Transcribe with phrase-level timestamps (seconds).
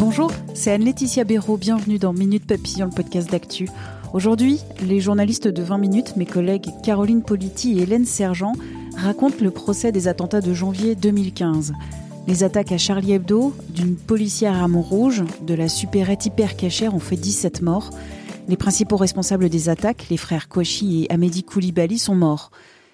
[0.00, 1.58] Bonjour, c'est Anne-Laetitia Béraud.
[1.58, 3.68] Bienvenue dans Minute Papillon, le podcast d'actu.
[4.14, 8.54] Aujourd'hui, les journalistes de 20 minutes, mes collègues Caroline Politi et Hélène Sergent,
[8.96, 11.74] racontent le procès des attentats de janvier 2015.
[12.26, 16.98] Les attaques à Charlie Hebdo, d'une policière à Montrouge, de la supérette hyper cachère ont
[16.98, 17.90] fait 17 morts.
[18.48, 22.52] Les principaux responsables des attaques, les frères Kouachi et Amédi Koulibaly, sont morts.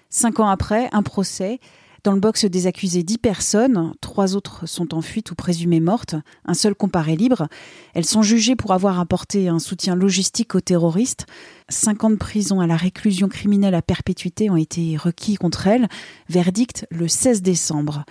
[0.09, 1.61] Cinq ans après, un procès.
[2.07, 6.15] Dans le box des accusés, dix personnes, trois autres sont en fuite ou présumées mortes,
[6.45, 7.49] un seul comparé libre.
[7.93, 11.25] Elles sont jugées pour avoir apporté un soutien logistique aux terroristes.
[11.67, 15.89] Cinq ans de prison à la réclusion criminelle à perpétuité ont été requis contre elles.
[16.29, 18.05] Verdict le 16 décembre.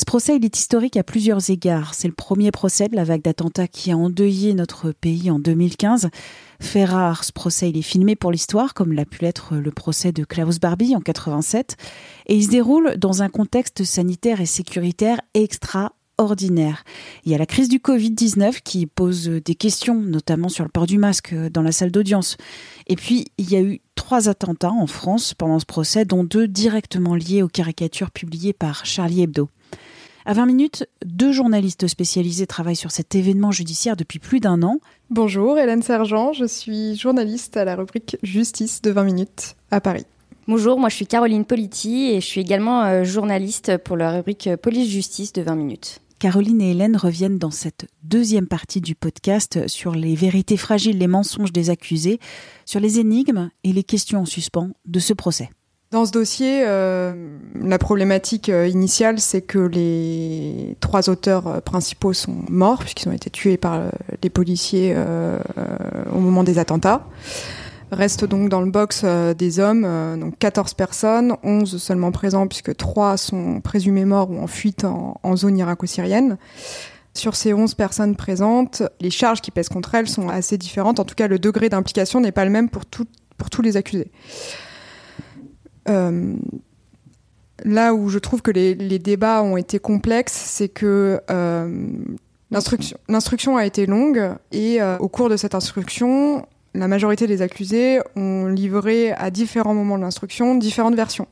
[0.00, 1.92] Ce procès, est historique à plusieurs égards.
[1.92, 6.08] C'est le premier procès de la vague d'attentats qui a endeuillé notre pays en 2015.
[6.58, 10.24] Fait rare, ce procès, est filmé pour l'histoire, comme l'a pu l'être le procès de
[10.24, 11.76] Klaus Barbie en 87.
[12.28, 15.20] Et il se déroule dans un contexte sanitaire et sécuritaire
[17.24, 20.86] Il y a la crise du Covid-19 qui pose des questions, notamment sur le port
[20.86, 22.36] du masque dans la salle d'audience.
[22.88, 26.46] Et puis, il y a eu trois attentats en France pendant ce procès, dont deux
[26.46, 29.48] directement liés aux caricatures publiées par Charlie Hebdo.
[30.26, 34.78] À 20 minutes, deux journalistes spécialisés travaillent sur cet événement judiciaire depuis plus d'un an.
[35.08, 40.04] Bonjour, Hélène Sergent, je suis journaliste à la rubrique Justice de 20 minutes à Paris.
[40.46, 44.50] Bonjour, moi je suis Caroline Politi et je suis également euh, journaliste pour la rubrique
[44.60, 46.00] Police-Justice de 20 minutes.
[46.20, 51.06] Caroline et Hélène reviennent dans cette deuxième partie du podcast sur les vérités fragiles, les
[51.06, 52.20] mensonges des accusés,
[52.66, 55.48] sur les énigmes et les questions en suspens de ce procès.
[55.92, 62.12] Dans ce dossier, euh, la problématique euh, initiale, c'est que les trois auteurs euh, principaux
[62.12, 63.90] sont morts, puisqu'ils ont été tués par
[64.22, 64.94] les policiers
[66.14, 67.08] au moment des attentats.
[67.92, 69.04] Restent donc dans le box
[69.36, 69.82] des hommes,
[70.20, 75.36] donc 14 personnes, 11 seulement présents, puisque 3 sont présumés morts ou en fuite en,
[75.36, 76.38] zone irako-syrienne.
[77.14, 81.00] Sur ces 11 personnes présentes, les charges qui pèsent contre elles sont assez différentes.
[81.00, 84.12] En tout cas, le degré d'implication n'est pas le même pour, tous les accusés.
[85.88, 86.36] Euh,
[87.64, 91.88] là où je trouve que les, débats ont été complexes, c'est que euh,
[93.08, 98.00] l'instruction a été longue et euh, au cours de cette instruction, la majorité des accusés
[98.16, 101.28] ont livré à différents moments de l'instruction différentes versions.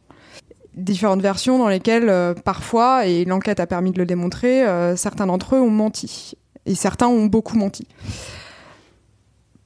[0.75, 4.65] Différentes versions dans lesquelles parfois, et l'enquête a permis de le démontrer,
[4.97, 6.35] certains d'entre eux ont menti.
[6.67, 7.87] Et certains ont beaucoup menti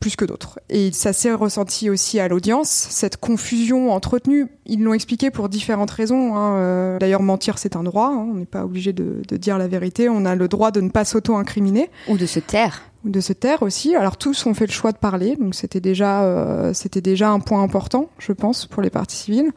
[0.03, 0.59] plus que d'autres.
[0.69, 4.49] Et ça s'est ressenti aussi à l'audience, cette confusion entretenue.
[4.67, 6.37] Ils l'ont expliqué pour différentes raisons.
[6.37, 6.57] Hein.
[6.57, 8.09] Euh, d'ailleurs, mentir, c'est un droit.
[8.09, 8.27] Hein.
[8.31, 10.09] On n'est pas obligé de, de, dire la vérité.
[10.09, 11.91] On a le droit de ne pas s'auto-incriminer.
[12.09, 13.97] Ou de se taire de se taire aussi.
[13.97, 17.41] Alors tous ont fait le choix de parler, donc c'était déjà euh, c'était déjà un
[17.41, 19.51] point important, je pense, pour les parties civiles.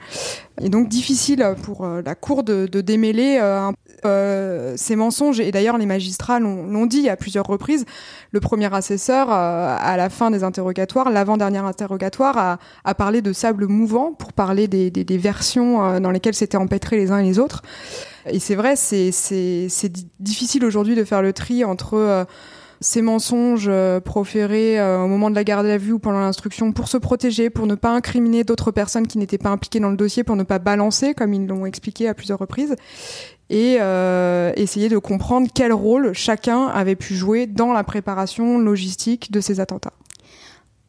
[0.62, 3.40] Et donc difficile pour euh, la cour de, de démêler
[4.06, 5.40] euh, ces mensonges.
[5.40, 7.86] Et d'ailleurs les magistrats l'ont dit à plusieurs reprises.
[8.32, 13.68] Le premier assesseur, à la fin des interrogatoires, l'avant-dernier interrogatoire, a, a, parlé de sable
[13.68, 17.62] mouvant pour parler des, des, versions dans lesquelles s'étaient empêtrés les uns et les autres.
[18.30, 19.12] Et c'est vrai, c'est
[20.20, 22.26] difficile aujourd'hui de faire le tri entre
[22.82, 26.72] ces mensonges euh, proférés euh, au moment de la garde à vue ou pendant l'instruction
[26.72, 29.98] pour se protéger, pour ne pas incriminer d'autres personnes qui n'étaient pas impliquées dans le
[29.98, 32.76] dossier, pour ne pas balancer, comme ils l'ont expliqué à plusieurs reprises,
[33.50, 39.32] et euh, essayer de comprendre quel rôle chacun avait pu jouer dans la préparation logistique
[39.32, 39.94] de ces attentats.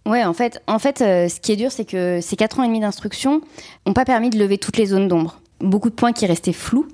[0.06, 2.68] Ouais, en fait, en fait, ce qui est dur, c'est que ces quatre ans et
[2.68, 3.40] demi d'instruction
[3.86, 6.86] n'ont pas permis de lever toutes les zones d'ombre beaucoup de points qui restaient flous.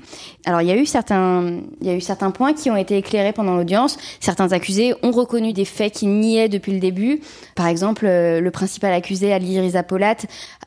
[0.47, 2.97] Alors il y a eu certains, il y a eu certains points qui ont été
[2.97, 3.99] éclairés pendant l'audience.
[4.21, 7.21] Certains accusés ont reconnu des faits qu'ils niaient depuis le début.
[7.55, 10.17] Par exemple, euh, le principal accusé, Ali Riza Polat,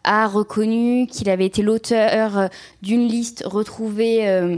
[0.04, 2.48] a reconnu qu'il avait été l'auteur euh,
[2.82, 4.58] d'une liste retrouvée euh,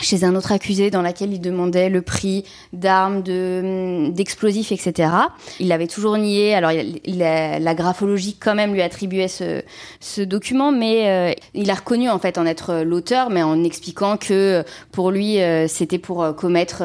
[0.00, 5.10] chez un autre accusé dans laquelle il demandait le prix d'armes, de, d'explosifs, etc.
[5.58, 6.54] Il l'avait toujours nié.
[6.54, 6.72] Alors
[7.06, 9.62] la, graphologie quand même lui attribuait ce,
[10.00, 14.16] ce document, mais euh, il a reconnu en fait en être l'auteur, mais en expliquant
[14.16, 16.82] que pour lui euh, c'était pour euh, commettre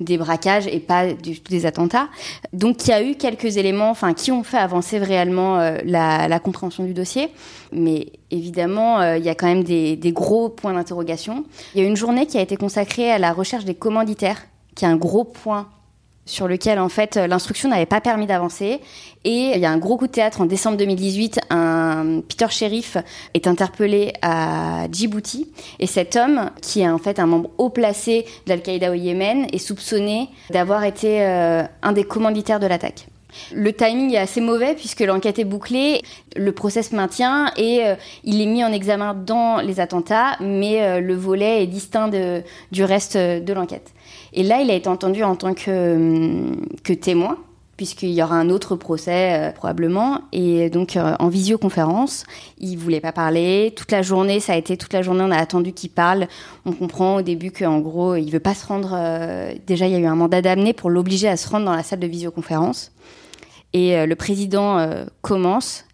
[0.00, 2.08] des braquages et pas du des attentats.
[2.52, 6.38] Donc il y a eu quelques éléments, enfin qui ont fait avancer réellement la, la
[6.38, 7.30] compréhension du dossier,
[7.72, 11.44] mais évidemment, il y a quand même des, des gros points d'interrogation.
[11.74, 14.42] Il y a une journée qui a été consacrée à la recherche des commanditaires,
[14.74, 15.68] qui est un gros point
[16.24, 18.80] sur lequel en fait l'instruction n'avait pas permis d'avancer.
[19.24, 21.40] Et il y a un gros coup de théâtre en décembre 2018.
[21.50, 22.96] Un Peter Sheriff
[23.34, 28.24] est interpellé à Djibouti et cet homme, qui est en fait un membre haut placé
[28.46, 33.06] de l'Al-Qaïda au Yémen, est soupçonné d'avoir été euh, un des commanditaires de l'attaque.
[33.52, 36.02] Le timing est assez mauvais puisque l'enquête est bouclée,
[36.36, 37.94] le procès se maintient et euh,
[38.24, 42.10] il est mis en examen dans les attentats, mais euh, le volet est distinct
[42.72, 43.92] du reste de l'enquête.
[44.32, 47.38] Et là, il a été entendu en tant que, euh, que témoin,
[47.76, 50.20] puisqu'il y aura un autre procès euh, probablement.
[50.32, 52.24] Et donc euh, en visioconférence,
[52.58, 53.72] il voulait pas parler.
[53.76, 56.28] Toute la journée, ça a été toute la journée, on a attendu qu'il parle.
[56.64, 58.96] On comprend au début qu'en gros, il veut pas se rendre.
[59.66, 61.82] déjà, il y a eu un mandat d'amener pour l'obliger à se rendre dans la
[61.82, 62.92] salle de visioconférence.
[63.72, 64.86] Et le président
[65.22, 65.86] commence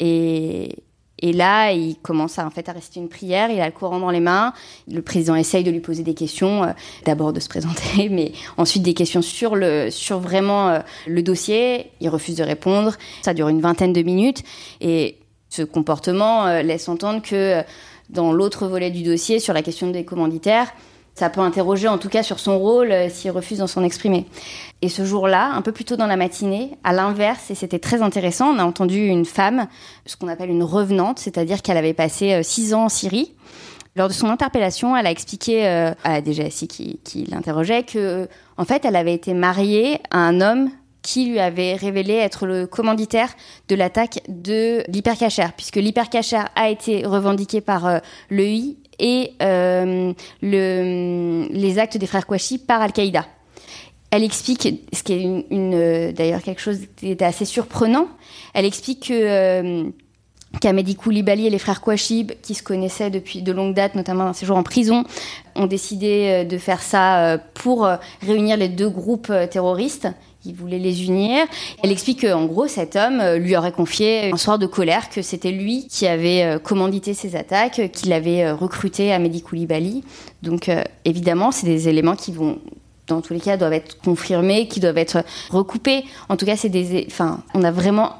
[0.00, 0.76] et,
[1.22, 4.00] et là, il commence à, en fait à réciter une prière, il a le Coran
[4.00, 4.52] dans les mains.
[4.88, 6.72] Le président essaye de lui poser des questions, euh,
[7.04, 11.92] d'abord de se présenter, mais ensuite des questions sur, le, sur vraiment euh, le dossier.
[12.00, 12.96] Il refuse de répondre.
[13.22, 14.42] Ça dure une vingtaine de minutes.
[14.80, 15.16] Et
[15.48, 17.62] ce comportement euh, laisse entendre que
[18.10, 20.72] dans l'autre volet du dossier, sur la question des commanditaires,
[21.14, 24.26] ça peut interroger en tout cas sur son rôle euh, s'il refuse d'en s'en exprimer.
[24.80, 28.02] Et ce jour-là, un peu plus tôt dans la matinée, à l'inverse, et c'était très
[28.02, 29.68] intéressant, on a entendu une femme,
[30.06, 33.34] ce qu'on appelle une revenante, c'est-à-dire qu'elle avait passé euh, six ans en Syrie.
[33.94, 38.26] Lors de son interpellation, elle a expliqué euh, à la DGSI qui, l'interrogeait que,
[38.56, 40.70] en fait, elle avait été mariée à un homme
[41.02, 43.34] qui lui avait révélé être le commanditaire
[43.68, 48.00] de l'attaque de l'hypercachère, puisque l'hypercachère a été revendiqué par
[48.30, 53.26] l'EI et euh, le, les actes des frères Kouachi par Al-Qaïda.
[54.10, 58.08] Elle explique, ce qui est euh, d'ailleurs quelque chose qui était assez surprenant,
[58.54, 59.84] elle explique que euh,
[60.60, 64.34] qu'Amedi Koulibaly et les frères Kouachi, qui se connaissaient depuis de longue date, notamment dans
[64.34, 65.04] ses jours en prison,
[65.56, 67.88] ont décidé de faire ça pour
[68.20, 70.08] réunir les deux groupes terroristes
[70.44, 71.46] il voulait les unir.
[71.82, 75.22] Elle explique qu'en gros, cet homme euh, lui aurait confié un soir de colère que
[75.22, 80.02] c'était lui qui avait euh, commandité ces attaques, qu'il avait euh, recruté à Mehdi Koulibaly.
[80.42, 80.68] Donc
[81.04, 82.58] évidemment, c'est des éléments qui vont
[83.06, 86.04] dans tous les cas doivent être confirmés, qui doivent être recoupés.
[86.28, 88.14] En tout cas, c'est des enfin, on a vraiment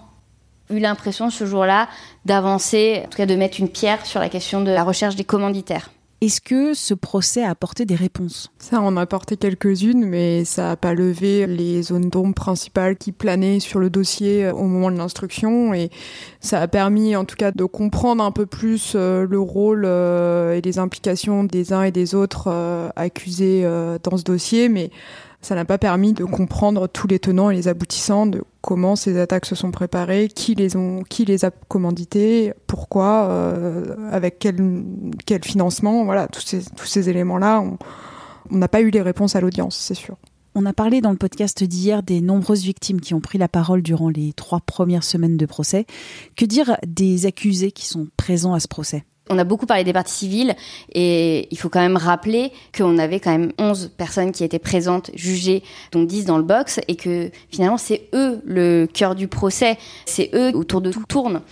[0.70, 1.88] eu l'impression ce jour-là
[2.24, 5.24] d'avancer, en tout cas de mettre une pierre sur la question de la recherche des
[5.24, 5.90] commanditaires.
[6.22, 8.52] Est-ce que ce procès a apporté des réponses?
[8.58, 13.10] Ça en a apporté quelques-unes, mais ça n'a pas levé les zones d'ombre principales qui
[13.10, 15.74] planaient sur le dossier euh, au moment de l'instruction.
[15.74, 15.90] Et
[16.38, 20.54] ça a permis en tout cas de comprendre un peu plus euh, le rôle euh,
[20.54, 23.68] et les implications des uns et des autres accusés
[24.04, 24.68] dans ce dossier.
[24.68, 24.90] Mais
[25.42, 29.18] ça n'a pas permis de comprendre tous les tenants et les aboutissants de comment ces
[29.18, 34.84] attaques se sont préparées, qui les ont, qui les a commanditées, pourquoi, euh, avec quel,
[35.26, 37.64] quel financement, voilà, tous ces, tous ces éléments-là,
[38.50, 40.16] on n'a pas eu les réponses à l'audience, c'est sûr.
[40.54, 43.82] On a parlé dans le podcast d'hier des nombreuses victimes qui ont pris la parole
[43.82, 45.86] durant les trois premières semaines de procès.
[46.36, 49.04] Que dire des accusés qui sont présents à ce procès?
[49.30, 50.54] On a beaucoup parlé des parties civiles
[50.92, 55.10] et il faut quand même rappeler qu'on avait quand même 11 personnes qui étaient présentes,
[55.14, 59.78] jugées, dont 10 dans le box et que finalement c'est eux le cœur du procès,
[60.06, 61.42] c'est eux autour de tout tourne.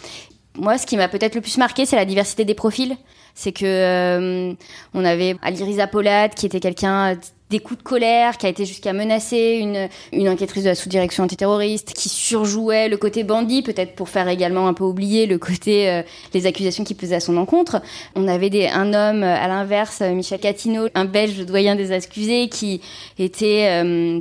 [0.57, 2.97] Moi, ce qui m'a peut-être le plus marqué, c'est la diversité des profils.
[3.35, 4.53] C'est que euh,
[4.93, 5.89] on avait Ali Riza
[6.35, 7.17] qui était quelqu'un
[7.51, 11.25] des coups de colère, qui a été jusqu'à menacer une, une enquêtrice de la sous-direction
[11.25, 15.91] antiterroriste, qui surjouait le côté bandit, peut-être pour faire également un peu oublier le côté
[15.91, 16.03] euh,
[16.33, 17.83] les accusations qui pesaient à son encontre.
[18.15, 22.81] On avait des, un homme à l'inverse, Michel Catino, un Belge doyen des accusés, qui
[23.19, 24.21] était euh,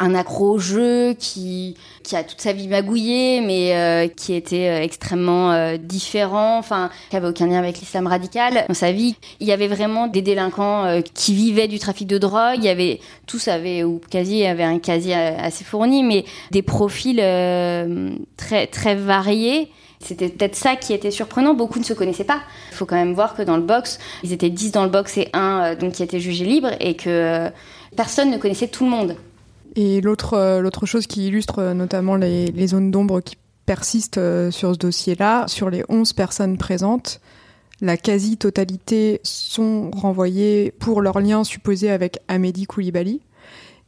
[0.00, 4.68] un accro au jeu qui qui a toute sa vie magouillé mais euh, qui était
[4.68, 9.14] euh, extrêmement euh, différent enfin qui avait aucun lien avec l'islam radical dans sa vie
[9.38, 13.00] il y avait vraiment des délinquants qui vivaient du trafic de drogue il y avait
[13.26, 17.18] tous avaient ou quasi avaient un casier assez fourni mais des profils
[18.36, 19.70] très très variés
[20.00, 21.54] c'était peut-être ça qui était surprenant.
[21.54, 22.42] Beaucoup ne se connaissaient pas.
[22.72, 25.16] Il faut quand même voir que dans le box, ils étaient 10 dans le box
[25.16, 27.48] et un donc qui était jugé libre et que
[27.96, 29.16] personne ne connaissait tout le monde.
[29.76, 34.18] Et l'autre euh, l'autre chose qui illustre euh, notamment les, les zones d'ombre qui persistent
[34.18, 37.20] euh, sur ce dossier-là, sur les 11 personnes présentes,
[37.80, 43.20] la quasi-totalité sont renvoyées pour leur lien supposé avec Amédi Koulibaly.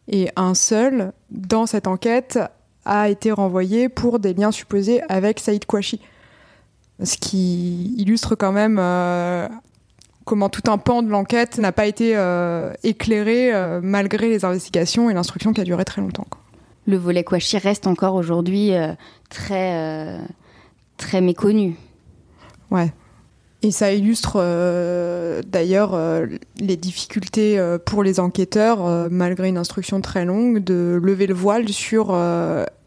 [0.09, 2.39] Et un seul, dans cette enquête,
[2.85, 6.01] a été renvoyé pour des liens supposés avec Saïd Kouachi.
[7.03, 8.79] Ce qui illustre quand même
[10.27, 15.09] comment tout un pan de l'enquête n'a pas été euh, éclairé euh, malgré les investigations
[15.09, 16.27] et l'instruction qui a duré très longtemps.
[16.87, 18.93] Le volet Kouachi reste encore aujourd'hui euh,
[19.31, 20.19] très,
[20.99, 21.77] très méconnu.
[22.71, 22.93] Ouais,
[23.63, 24.41] Et ça illustre
[25.47, 25.97] d'ailleurs
[26.59, 32.17] les difficultés pour les enquêteurs, malgré une instruction très longue, de lever le voile sur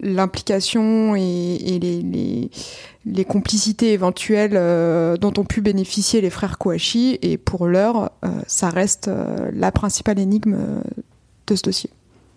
[0.01, 2.51] l'implication et, les, les,
[3.25, 4.53] complicités éventuelles
[5.19, 7.19] dont ont pu bénéficier les frères Kouachi.
[7.21, 8.11] Et pour l'heure,
[8.47, 9.09] ça reste
[9.53, 10.57] la principale énigme
[11.47, 11.89] de ce dossier.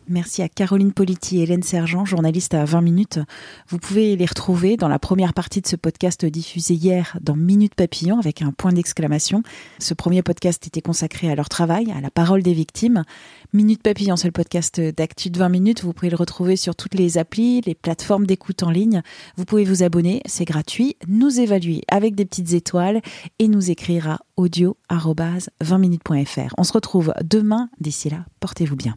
[0.09, 3.21] Merci à Caroline Politi et Hélène Sergent, journalistes à 20 minutes.
[3.68, 7.75] Vous pouvez les retrouver dans la première partie de ce podcast diffusé hier dans Minute
[7.75, 9.42] Papillon avec un point d'exclamation.
[9.78, 13.04] Ce premier podcast était consacré à leur travail, à la parole des victimes.
[13.52, 15.85] Minute Papillon, c'est le podcast d'actu de 20 minutes.
[15.85, 19.02] Vous pouvez le retrouver sur toutes les applis, les plateformes d'écoute en ligne.
[19.37, 23.00] Vous pouvez vous abonner, c'est gratuit, nous évaluer avec des petites étoiles
[23.38, 26.54] et nous écrire à audio 20minutes.fr.
[26.59, 27.71] On se retrouve demain.
[27.80, 28.97] D'ici là, portez-vous bien.